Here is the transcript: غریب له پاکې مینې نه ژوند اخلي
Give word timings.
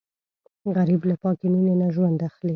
غریب 0.75 1.01
له 1.09 1.15
پاکې 1.21 1.47
مینې 1.53 1.73
نه 1.81 1.87
ژوند 1.95 2.19
اخلي 2.29 2.49